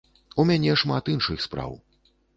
[0.43, 1.77] У мяне шмат іншых спраў.